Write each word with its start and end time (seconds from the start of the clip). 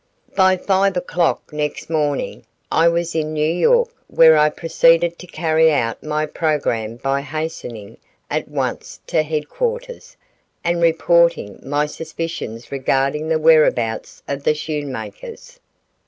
By 0.35 0.57
five 0.57 0.97
o'clock 0.97 1.53
next 1.53 1.87
morning 1.87 2.43
I 2.71 2.87
was 2.87 3.13
in 3.13 3.33
New 3.33 3.45
York 3.47 3.89
where 4.07 4.35
I 4.35 4.49
proceeded 4.49 5.19
to 5.19 5.27
carry 5.27 5.71
out 5.71 6.01
my 6.01 6.25
programme 6.25 6.95
by 6.95 7.21
hastening 7.21 7.99
at 8.27 8.47
once 8.47 8.99
to 9.05 9.21
headquarters 9.21 10.17
and 10.63 10.81
reporting 10.81 11.59
my 11.61 11.85
suspicions 11.85 12.71
regarding 12.71 13.29
the 13.29 13.37
whereabouts 13.37 14.23
of 14.27 14.43
the 14.43 14.55
Schoenmakers. 14.55 15.59